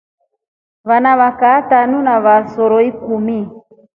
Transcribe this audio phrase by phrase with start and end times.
[0.87, 2.77] Vakilifu tanu na vakisero
[3.15, 3.39] umi.